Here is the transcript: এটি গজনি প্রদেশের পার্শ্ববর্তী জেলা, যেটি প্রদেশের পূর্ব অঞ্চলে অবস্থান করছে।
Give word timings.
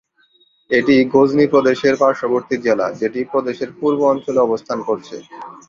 এটি 0.71 0.95
গজনি 1.13 1.45
প্রদেশের 1.53 1.95
পার্শ্ববর্তী 2.01 2.55
জেলা, 2.65 2.87
যেটি 3.01 3.19
প্রদেশের 3.31 3.69
পূর্ব 3.79 3.99
অঞ্চলে 4.11 4.39
অবস্থান 4.43 4.79
করছে। 4.87 5.15